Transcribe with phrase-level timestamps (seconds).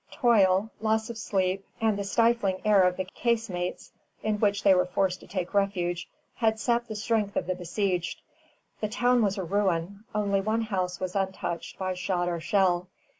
[0.13, 3.91] Toil, loss of sleep, and the stifling air of the casemates,
[4.23, 8.19] in which they were forced to take refuge, had sapped the strength of the besieged.
[8.79, 12.87] The town was a ruin; only one house was untouched by shot or shell.